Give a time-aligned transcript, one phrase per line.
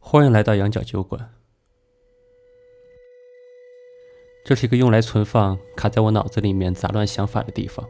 [0.00, 1.30] 欢迎来到羊角酒馆。
[4.44, 7.84] 这是一个用来存放卡在我脑子里面杂乱想法的地方。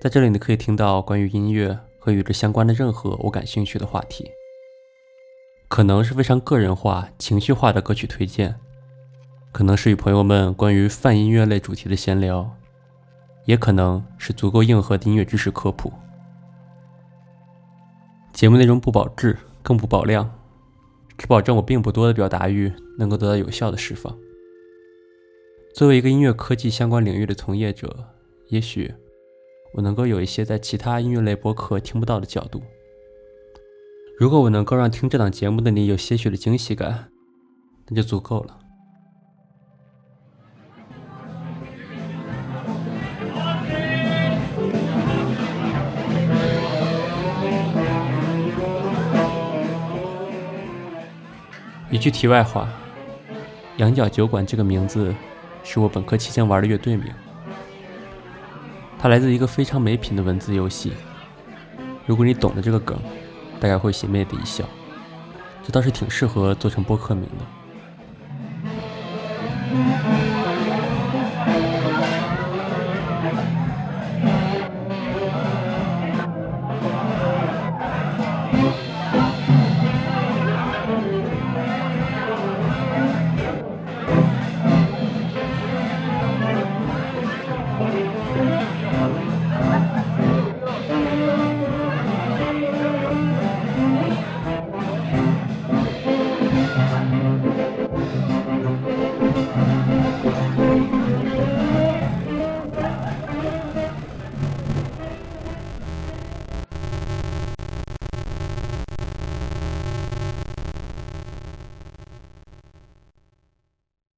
[0.00, 4.37] 在这里你可以听到关于音乐和与之相关的任何我感兴趣的话题。
[5.68, 8.56] 可能是非常个人化、情绪化的歌曲推荐，
[9.52, 12.56] 可能是与朋友们关于泛音乐类主题的闲聊，
[13.44, 15.92] 也可能是足够硬核的音乐知识科普。
[18.32, 20.32] 节目内容不保质，更不保量，
[21.18, 24.16] 只保证我并不多的表达欲能够得到有效的释放。
[25.74, 28.06] 作为一个音乐科技相关领域的从业者，
[28.48, 28.94] 也许
[29.74, 32.62] 我能够有一些在其他音乐类播客听不到的角度。
[34.18, 37.08] 如果我能够让听这档节目的你有些许的惊喜感，
[37.86, 38.58] 那就足够了。
[51.90, 52.68] 一句题外话
[53.78, 55.14] ，“羊角酒馆”这个名字。
[55.64, 57.12] 是我本科期间玩的乐队名，
[58.98, 60.94] 它来自一个非常没品的文字游戏。
[62.06, 62.98] 如果你懂得这个梗，
[63.60, 64.64] 大概会邪魅的一笑。
[65.62, 67.44] 这倒是挺适合做成播客名的。